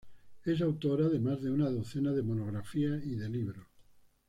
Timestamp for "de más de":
1.09-1.51